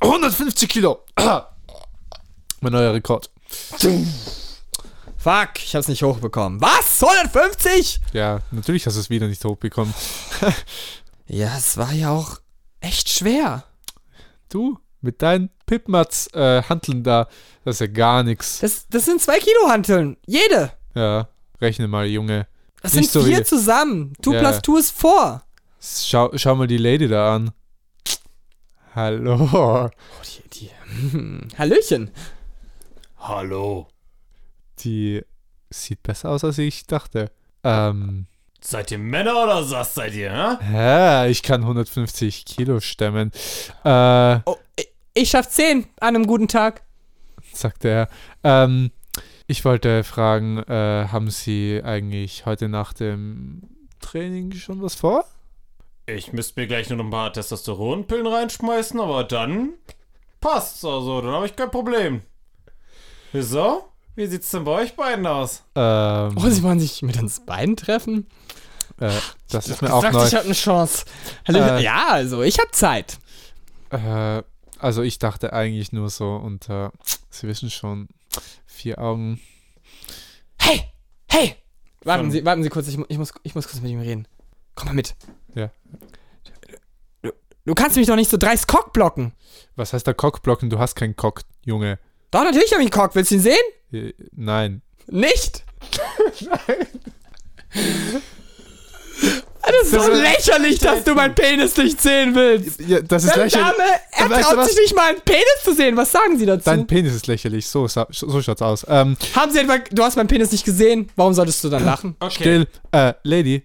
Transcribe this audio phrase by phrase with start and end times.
[0.00, 1.04] ...150 Kilo.
[2.60, 3.30] mein neuer Rekord.
[5.18, 6.60] Fuck, ich hab's nicht hochbekommen.
[6.60, 7.02] Was?
[7.02, 8.00] 150?
[8.12, 9.94] Ja, natürlich hast du es wieder nicht hochbekommen.
[11.26, 12.40] Ja, es war ja auch
[12.80, 13.64] echt schwer.
[14.50, 17.26] Du, mit deinen Pipmats äh, Hanteln da,
[17.64, 18.58] das ist ja gar nichts.
[18.58, 20.18] Das, das sind zwei Kilo Hanteln.
[20.26, 20.72] Jede.
[20.94, 21.28] Ja,
[21.62, 22.46] rechne mal, Junge.
[22.82, 24.12] Das Nicht sind so vier wie- zusammen.
[24.20, 24.40] Tu Ja.
[24.40, 25.42] plus tu ist vor.
[25.80, 27.52] Schau, schau mal die Lady da an.
[28.94, 29.48] Hallo.
[29.52, 29.88] Oh,
[30.24, 30.70] die, die.
[31.12, 31.48] Hm.
[31.58, 32.10] Hallöchen.
[33.18, 33.88] Hallo.
[34.80, 35.22] Die
[35.70, 37.30] sieht besser aus, als ich dachte.
[37.64, 38.26] Ähm,
[38.60, 40.64] Seid ihr Männer oder was seid ihr, hä?
[41.24, 43.32] hä, ich kann 150 Kilo stemmen.
[43.84, 46.82] Äh, Oh, ich, ich schaff 10 an einem guten Tag.
[47.54, 48.08] sagte er.
[48.44, 48.90] Ähm,
[49.46, 53.62] ich wollte fragen, äh, haben Sie eigentlich heute nach dem
[54.00, 55.24] Training schon was vor?
[56.06, 59.74] Ich müsste mir gleich nur noch ein paar Testosteronpillen reinschmeißen, aber dann
[60.40, 60.84] passt's.
[60.84, 62.22] Also, dann habe ich kein Problem.
[63.32, 63.84] Wieso?
[64.14, 65.62] Wie sieht's denn bei euch beiden aus?
[65.74, 68.26] Ähm, Oh, sie wollen sich mit uns beiden treffen?
[69.00, 69.10] äh,
[69.50, 70.26] das ist mir Ich auch dachte, neu.
[70.26, 71.04] ich hab eine Chance.
[71.48, 71.76] Hallöchen.
[71.78, 71.82] Äh.
[71.82, 73.18] ja, also, ich hab Zeit.
[73.90, 74.42] Äh,
[74.78, 76.92] also ich dachte eigentlich nur so unter,
[77.34, 78.08] Sie wissen schon,
[78.66, 79.40] vier Augen.
[80.58, 80.82] Hey,
[81.28, 81.56] hey.
[82.04, 84.28] Warten Sie, warten Sie kurz, ich, mu- ich, muss, ich muss kurz mit ihm reden.
[84.74, 85.14] Komm mal mit.
[85.54, 85.70] Ja.
[87.22, 87.30] Du,
[87.64, 89.32] du kannst mich doch nicht so dreist Cock blocken.
[89.76, 90.68] Was heißt da Cockblocken?
[90.70, 91.98] Du hast keinen Cock, Junge.
[92.30, 93.14] Doch, natürlich hab ich einen Cock.
[93.14, 93.62] Willst du ihn sehen?
[93.92, 94.82] Äh, Nein.
[95.06, 95.64] Nicht?
[99.64, 102.80] Das ist so lächerlich, dass du meinen Penis nicht sehen willst.
[102.80, 103.76] Ja, das ist Der lächerlich.
[103.76, 104.68] Dame, er Weißt du traut was?
[104.70, 105.96] sich nicht mal einen Penis zu sehen.
[105.96, 106.64] Was sagen Sie dazu?
[106.64, 107.66] Dein Penis ist lächerlich.
[107.68, 108.84] So, so schaut's aus.
[108.88, 111.10] Ähm, Haben Sie etwa, du hast meinen Penis nicht gesehen.
[111.16, 112.16] Warum solltest du dann lachen?
[112.20, 112.34] Okay.
[112.34, 112.68] still.
[112.90, 113.62] Äh, Lady.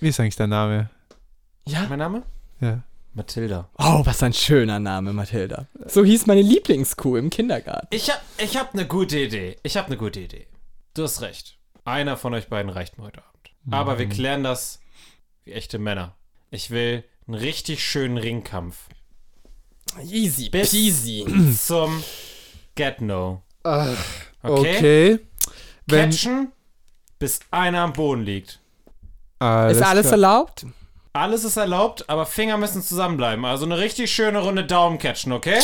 [0.00, 0.90] Wie ist eigentlich dein Name?
[1.66, 1.86] Ja.
[1.88, 2.22] Mein Name?
[2.60, 2.82] Ja.
[3.14, 3.68] Mathilda.
[3.78, 5.66] Oh, was ein schöner Name, Mathilda.
[5.86, 7.88] So hieß meine Lieblingskuh im Kindergarten.
[7.90, 9.56] Ich hab, ich hab eine gute Idee.
[9.64, 10.46] Ich hab eine gute Idee.
[10.94, 11.58] Du hast recht.
[11.84, 13.50] Einer von euch beiden reicht mir heute Abend.
[13.70, 14.80] Aber wir klären das
[15.48, 16.14] wie echte Männer.
[16.50, 18.76] Ich will einen richtig schönen Ringkampf.
[20.04, 21.54] Easy Bis- peasy.
[21.58, 22.02] Zum
[22.74, 23.42] Get No.
[23.64, 23.96] Okay.
[24.42, 25.18] Okay?
[25.86, 26.52] Wenn, Catchen,
[27.18, 28.60] bis einer am Boden liegt.
[29.38, 30.12] alles Ist alles klar.
[30.12, 30.66] erlaubt?
[31.14, 33.44] Alles ist erlaubt, aber Finger müssen zusammenbleiben.
[33.46, 35.58] Also eine richtig schöne Runde Daumen catchen, okay?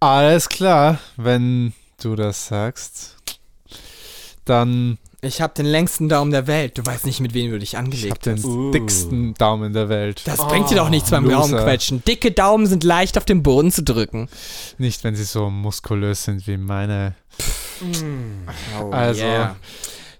[0.00, 1.72] Alles klar, wenn
[2.02, 3.16] du das sagst.
[4.44, 6.76] Dann Ich hab den längsten Daumen der Welt.
[6.78, 8.44] Du weißt nicht, mit wem du dich ich hab angelegt den hast.
[8.44, 8.72] Uh.
[8.72, 10.22] dicksten Daumen der Welt.
[10.24, 11.28] Das bringt dir doch nichts beim.
[11.28, 12.02] Daumenquetschen.
[12.04, 14.28] Dicke Daumen sind leicht auf den Boden zu drücken.
[14.78, 17.14] Nicht, wenn sie so muskulös sind wie meine.
[18.80, 19.22] Oh, Also-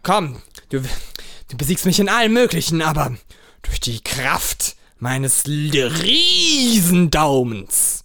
[0.04, 3.12] Komm, du, du besiegst mich in allem Möglichen, aber
[3.62, 8.04] durch die Kraft meines Riesendaumens.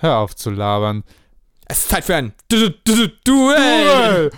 [0.00, 1.04] Hör auf zu labern.
[1.66, 4.32] Es ist Zeit für ein Du Du Du Duell.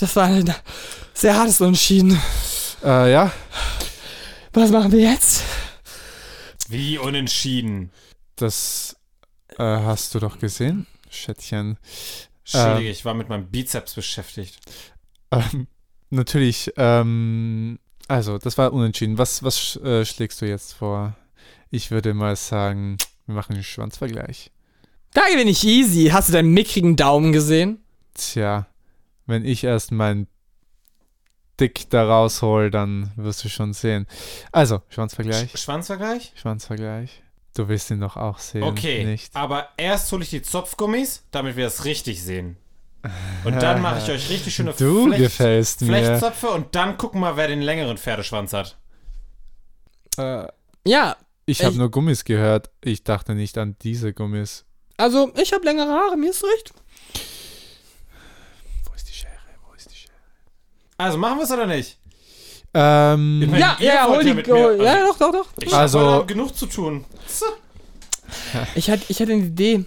[0.00, 0.54] Das war ein
[1.14, 2.20] sehr hartes Unentschieden.
[2.84, 3.32] Äh, ja.
[4.52, 5.42] Was machen wir jetzt?
[6.68, 7.90] Wie unentschieden.
[8.36, 8.96] Das
[9.58, 11.76] äh, hast du doch gesehen, Schätzchen.
[12.44, 14.60] Entschuldige, ich war mit meinem Bizeps beschäftigt.
[15.32, 15.66] Ähm,
[16.10, 19.18] natürlich, ähm, also, das war unentschieden.
[19.18, 21.14] Was, was äh, schlägst du jetzt vor?
[21.70, 22.96] Ich würde mal sagen,
[23.26, 24.50] wir machen einen Schwanzvergleich.
[25.12, 26.08] Da gewinne ich easy.
[26.12, 27.82] Hast du deinen mickrigen Daumen gesehen?
[28.14, 28.66] Tja,
[29.26, 30.26] wenn ich erst meinen
[31.60, 34.06] Dick da raushol, dann wirst du schon sehen.
[34.52, 35.50] Also, Schwanzvergleich.
[35.52, 36.32] Sch Schwanzvergleich?
[36.36, 37.22] Schwanzvergleich.
[37.54, 39.34] Du willst ihn doch auch sehen, Okay, nicht?
[39.34, 42.56] aber erst hole ich die Zopfgummis, damit wir es richtig sehen.
[43.44, 45.86] Und dann mache ich euch richtig schöne Du Flecht gefällst mir.
[45.88, 48.76] Flechtzöpfe und dann gucken wir, wer den längeren Pferdeschwanz hat.
[50.16, 50.46] Äh,
[50.86, 51.16] Ja,
[51.46, 52.70] ich habe nur Gummis gehört.
[52.82, 54.64] Ich dachte nicht an diese Gummis.
[54.96, 56.72] also ich habe längere Haare, mir ist recht.
[58.84, 59.30] Wo ist die Schere?
[59.66, 60.12] Wo ist die Schere?
[60.96, 61.98] Also machen wir es oder nicht?
[62.74, 64.34] Ähm, Ich Ja, ja, hol die.
[64.34, 65.48] mit mir- hol- ja, also, doch, doch, doch.
[65.62, 67.04] Ich Also- habe genug zu tun.
[68.74, 69.84] Ich hatte, ich hatte eine Idee.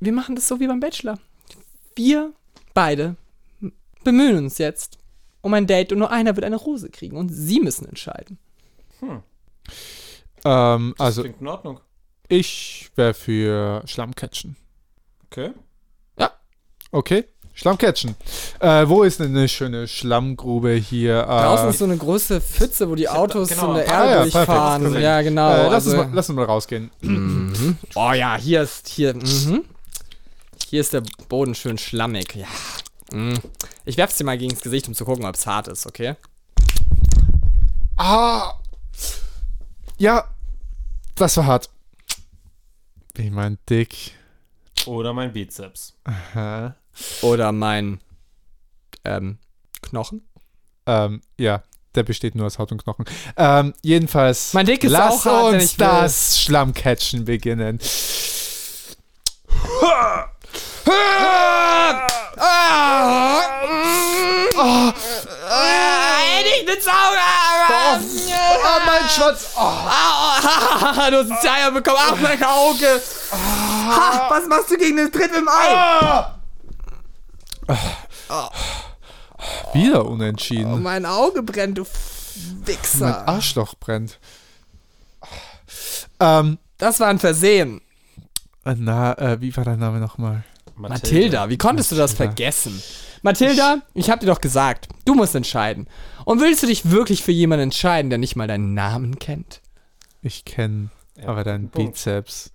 [0.00, 1.18] Wir machen das so wie beim Bachelor.
[1.94, 2.32] Wir
[2.74, 3.16] beide
[4.02, 4.98] bemühen uns jetzt
[5.40, 8.38] um ein Date und nur einer wird eine Rose kriegen und sie müssen entscheiden.
[10.44, 11.80] ähm, also, Klingt in Ordnung.
[12.28, 14.56] ich wäre für Schlammcatchen.
[15.26, 15.52] Okay.
[16.94, 17.24] Okay,
[17.54, 18.14] Schlammcatchen.
[18.60, 21.22] Äh, wo ist denn eine schöne Schlammgrube hier?
[21.22, 24.10] Äh, Draußen ist so eine große Pfütze, wo die Autos genau, in der ah, Erde
[24.10, 24.82] ja, perfekt, durchfahren.
[24.82, 25.02] perfekt.
[25.02, 25.50] Ja, genau.
[25.50, 26.92] äh, lass, also, uns mal, lass uns mal rausgehen.
[27.00, 27.76] Mhm.
[27.96, 29.12] Oh ja, hier ist hier.
[29.12, 29.64] Mhm.
[30.74, 32.34] Hier ist der Boden schön schlammig.
[32.34, 32.48] Ja.
[33.12, 33.38] Mhm.
[33.84, 36.16] Ich werf's dir mal gegen das Gesicht, um zu gucken, ob es hart ist, okay?
[37.96, 38.54] Ah!
[39.98, 40.34] Ja,
[41.14, 41.70] das war hart.
[43.16, 44.16] Ich mein Dick.
[44.86, 45.94] Oder mein Bizeps.
[46.32, 46.70] Hä?
[47.22, 48.00] Oder mein
[49.04, 49.38] ähm,
[49.80, 50.26] Knochen.
[50.86, 51.62] Ähm, ja,
[51.94, 53.04] der besteht nur aus Haut und Knochen.
[53.36, 54.52] Ähm, jedenfalls.
[54.54, 55.86] Mein Dick ist lass auch hart, wenn uns ich will.
[55.86, 57.78] das Schlammcatchen beginnen.
[66.66, 67.18] Mit Sauge!
[67.66, 69.48] Oh, mein Schwanz!
[69.56, 69.60] Oh.
[71.10, 71.98] du hast einen Zeiger bekommen.
[72.00, 73.00] Ach, mein Auge!
[73.32, 76.24] Ha, was machst du gegen den Tritt im Ei?
[79.72, 80.82] Wieder Oh, unentschieden.
[80.82, 83.28] mein Auge brennt, du mein Wichser.
[83.28, 84.18] Arschloch brennt.
[86.20, 87.80] Ähm, Das war ein Versehen.
[88.64, 90.44] äh, na, äh, wie war dein Name nochmal?
[90.76, 92.32] Mathilda, wie konntest du das Mathilda.
[92.32, 92.82] vergessen?
[93.22, 95.86] Mathilda, ich hab dir doch gesagt, du musst entscheiden.
[96.24, 99.60] Und willst du dich wirklich für jemanden entscheiden, der nicht mal deinen Namen kennt?
[100.22, 101.94] Ich kenne Ja, aber deinen Punkt.
[101.94, 102.52] Bizeps.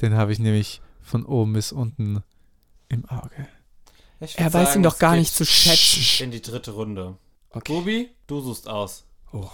[0.00, 2.22] Den habe ich nämlich von oben bis unten
[2.88, 3.48] im Auge.
[4.20, 6.24] Ich Er weiß sagen, ihn doch gar nicht zu schätzen.
[6.24, 7.16] In die dritte Runde.
[7.50, 7.72] Okay.
[7.72, 9.04] Bubi, du suchst aus.
[9.32, 9.48] Oh.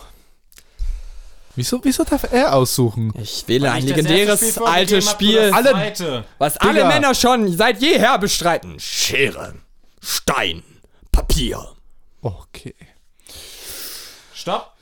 [1.56, 3.12] Wieso, wieso darf er aussuchen?
[3.21, 6.89] Ich wähle ein legendäres altes Spiel, Alle- was alle Digga.
[6.89, 8.79] Männer schon seit jeher bestreiten.
[8.81, 9.55] Schere,
[10.01, 10.62] Stein,
[11.12, 11.65] Papier.
[12.23, 12.75] Okay.
[14.33, 14.73] Stopp.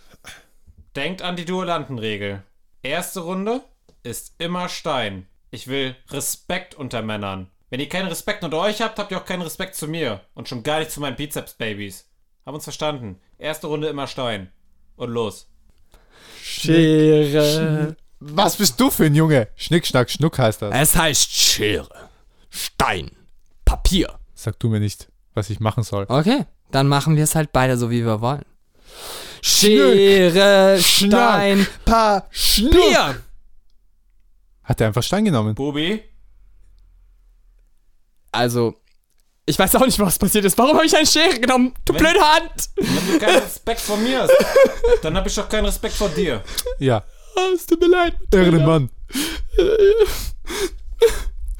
[0.96, 2.42] Denkt an die Duellantenregel.
[2.82, 3.62] Erste Runde
[4.02, 5.26] ist immer Stein.
[5.50, 7.50] Ich will Respekt unter Männern.
[7.70, 10.20] Wenn ihr keinen Respekt unter euch habt, habt ihr auch keinen Respekt zu mir.
[10.34, 12.06] Und schon gar nicht zu meinen Bizeps-Babys.
[12.44, 13.20] Haben uns verstanden.
[13.38, 14.50] Erste Runde immer Stein.
[14.96, 15.48] Und los.
[16.62, 17.96] Schere.
[18.20, 19.48] Was bist du für ein Junge?
[19.56, 20.74] Schnick, schnack, schnuck heißt das.
[20.74, 22.08] Es heißt Schere,
[22.50, 23.10] Stein,
[23.64, 24.18] Papier.
[24.34, 26.06] Sag du mir nicht, was ich machen soll.
[26.08, 28.44] Okay, dann machen wir es halt beide so, wie wir wollen.
[29.42, 33.16] Schere, Stein, Papier.
[34.62, 35.54] Hat er einfach Stein genommen?
[35.56, 36.00] Bubi,
[38.30, 38.76] Also,
[39.46, 40.56] ich weiß auch nicht, was passiert ist.
[40.58, 41.74] Warum habe ich eine Schere genommen?
[41.84, 42.70] Du Wenn- blöde Hand.
[42.76, 44.32] wenn du keinen Respekt vor mir hast,
[45.02, 46.42] dann hab ich doch keinen Respekt vor dir.
[46.78, 47.02] Ja.
[47.36, 48.14] Oh, es tut mir leid.
[48.32, 48.90] Ehrenmann.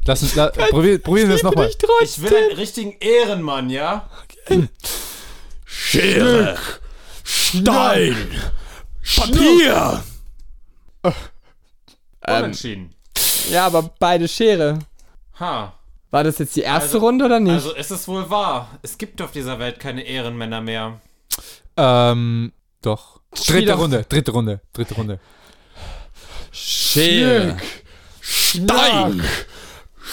[0.04, 1.70] Lass uns, la, probier, probieren wir es nochmal.
[2.02, 4.08] Ich will einen richtigen Ehrenmann, ja?
[5.64, 6.58] Schere,
[7.24, 8.30] Stein,
[9.16, 10.02] Papier.
[11.04, 11.12] Ähm,
[12.36, 12.94] Unentschieden.
[13.50, 14.78] ja, aber beide Schere.
[15.40, 15.72] Ha.
[16.12, 17.54] War das jetzt die erste Also- Runde oder nicht?
[17.54, 18.68] Also ist es wohl wahr.
[18.82, 21.00] Es gibt auf dieser Welt keine Ehrenmänner mehr.
[21.76, 23.20] Ähm, doch.
[23.46, 25.18] Dritte doch- Runde, dritte Runde, dritte Runde.
[26.50, 27.56] Schere,
[28.20, 29.22] Stein,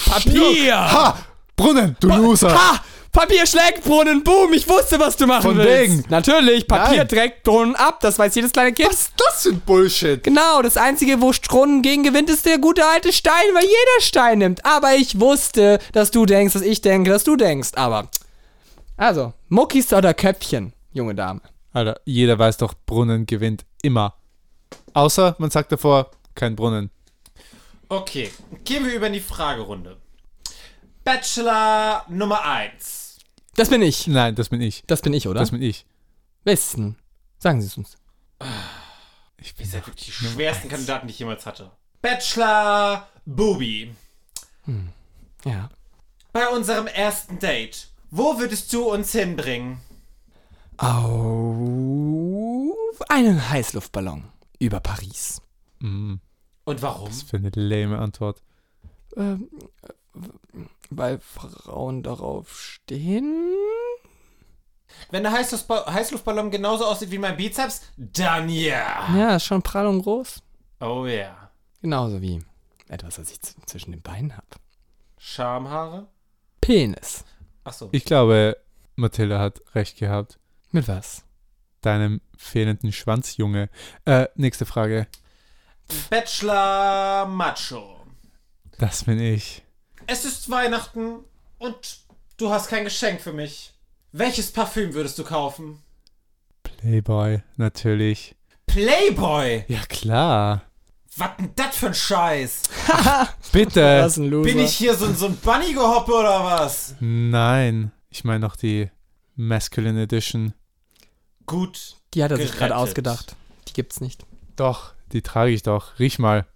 [0.06, 0.76] Papier.
[0.92, 1.18] Ha!
[1.58, 2.54] Brunnen, du Loser!
[2.58, 2.82] Ha!
[3.12, 5.98] Papier schlägt Brunnen, boom, ich wusste, was du machen Von willst.
[5.98, 6.06] wegen.
[6.10, 7.08] Natürlich, Papier Nein.
[7.08, 8.90] trägt Brunnen ab, das weiß jedes kleine Kind.
[8.90, 10.24] Was ist das für ein Bullshit?
[10.24, 14.40] Genau, das einzige, wo Brunnen gegen gewinnt, ist der gute alte Stein, weil jeder Stein
[14.40, 14.64] nimmt.
[14.66, 17.70] Aber ich wusste, dass du denkst, dass ich denke, dass du denkst.
[17.76, 18.10] Aber,
[18.96, 21.42] also, Muckis oder Köpfchen, junge Dame.
[21.74, 24.14] Alter, jeder weiß doch, Brunnen gewinnt immer.
[24.94, 26.92] Außer man sagt davor, kein Brunnen.
[27.90, 28.32] Okay,
[28.66, 29.98] gehen wir über in die Fragerunde.
[31.10, 33.18] Bachelor Nummer 1.
[33.56, 34.06] Das bin ich.
[34.06, 34.84] Nein, das bin ich.
[34.86, 35.40] Das bin ich, oder?
[35.40, 35.88] Das bin ich.
[36.44, 36.98] Wissen.
[37.40, 37.98] Sagen Sie es uns.
[39.38, 41.72] Ich Ihr bin seid wirklich die schwersten Kandidaten, die ich jemals hatte.
[42.04, 43.96] Bachelor Bubi.
[45.46, 45.72] Ja.
[46.32, 47.88] Bei unserem ersten Date.
[48.12, 49.80] Wo würdest du uns hinbringen?
[50.78, 50.96] Auf
[53.10, 54.26] einen Heißluftballon
[54.60, 55.42] über Paris.
[55.80, 56.18] Mm,
[56.66, 57.10] Und warum?
[57.10, 58.44] was für eine lame Antwort.
[59.18, 59.50] Ähm,
[59.82, 59.88] äh,
[60.90, 63.54] weil Frauen darauf stehen.
[65.12, 69.08] Wenn der Heißluftba Heißluftballon genauso aussieht wie mein Bizeps, dann ja.
[69.16, 70.42] Ja, ist schon prall und groß.
[70.82, 71.52] Oh ja.
[71.82, 72.44] Genauso wie
[72.88, 74.48] etwas, was ich zwischen den Beinen habe.
[75.18, 76.08] Schamhaare?
[76.62, 77.24] Penis.
[77.64, 77.90] Achso.
[77.92, 78.58] Ich glaube,
[78.96, 80.40] Mathilda hat recht gehabt.
[80.72, 81.24] Mit was?
[81.82, 83.70] Deinem fehlenden Schwanz, Junge.
[84.06, 85.08] Äh, nächste Frage.
[86.10, 88.06] Bachelor Macho.
[88.78, 89.64] Das bin ich.
[90.12, 91.20] Es ist Weihnachten
[91.60, 92.00] und
[92.38, 93.76] du hast kein Geschenk für mich.
[94.12, 95.84] Welches Parfüm würdest du kaufen?
[96.64, 98.36] Playboy, natürlich.
[98.66, 99.66] Playboy!
[99.68, 100.64] Ja, klar.
[101.16, 102.64] Was denn das für ein Scheiß?
[103.52, 104.04] Bitte.
[104.18, 104.50] ein Loser.
[104.50, 106.96] Bin ich hier so, so ein Bunny gehoppe oder was?
[107.00, 107.92] Nein.
[108.10, 108.90] Ich meine noch die
[109.36, 110.56] Masculine Edition.
[111.46, 111.98] Gut.
[112.16, 113.36] Die hat er sich gerade ausgedacht.
[113.68, 114.26] Die gibt's nicht.
[114.56, 116.00] Doch, die trage ich doch.
[116.00, 116.48] Riech mal.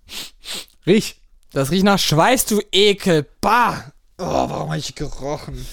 [0.88, 1.23] Riech.
[1.54, 3.28] Das riecht nach Schweiß, du Ekel.
[3.40, 3.94] Bah!
[4.18, 5.66] Oh, warum habe ich gerochen?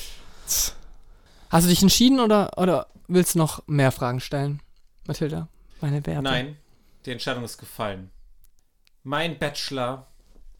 [1.49, 4.61] Hast du dich entschieden oder, oder willst du noch mehr Fragen stellen,
[5.07, 5.49] Mathilda?
[5.81, 6.23] Meine Werte.
[6.23, 6.57] Nein,
[7.07, 8.11] die Entscheidung ist gefallen.
[9.05, 10.07] Mein Bachelor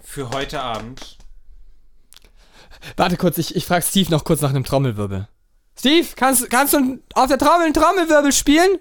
[0.01, 1.19] für heute Abend.
[2.97, 5.29] Warte kurz, ich, ich frage Steve noch kurz nach einem Trommelwirbel.
[5.79, 8.79] Steve, kannst, kannst du auf der Trommel einen Trommelwirbel spielen?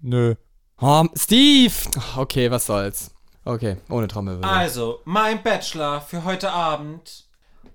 [0.00, 0.34] Nö.
[0.80, 1.72] Oh, Steve!
[2.16, 3.13] Okay, was soll's.
[3.44, 4.48] Okay, ohne Trommelwirbel.
[4.48, 7.26] Also, mein Bachelor für heute Abend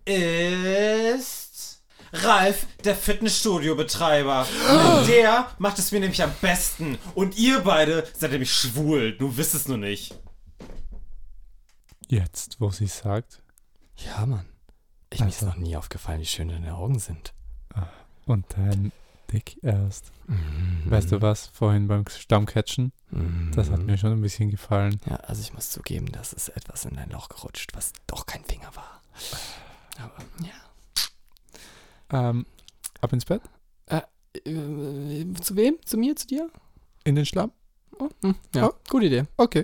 [0.05, 4.47] ist Ralf, der Fitnessstudio-Betreiber.
[5.07, 6.97] Der macht es mir nämlich am besten.
[7.13, 9.15] Und ihr beide seid nämlich schwul.
[9.15, 10.15] Du wisst es nur nicht.
[12.07, 13.43] Jetzt, wo sie sagt.
[13.97, 14.45] Ja, Mann.
[15.11, 15.47] Ich, Mir ist Also.
[15.47, 17.33] noch nie aufgefallen, wie schön deine Augen sind.
[18.25, 18.91] Und dann
[19.31, 20.11] dick erst.
[20.85, 21.47] Weißt du was?
[21.47, 22.91] Vorhin beim Stammcatchen.
[23.55, 24.99] Das hat mir schon ein bisschen gefallen.
[25.09, 28.43] Ja, also ich muss zugeben, das ist etwas in dein Loch gerutscht, was doch kein
[28.43, 29.01] Finger war.
[29.99, 32.29] Aber, ja.
[32.29, 32.45] Ähm,
[33.01, 33.41] ab ins Bett?
[33.87, 34.01] Äh,
[35.41, 35.77] zu wem?
[35.85, 36.15] Zu mir?
[36.15, 36.49] Zu dir?
[37.03, 37.51] In den Schlamm?
[37.99, 38.73] Oh, hm, ja, Oh.
[38.89, 39.23] gute Idee.
[39.37, 39.57] Okay.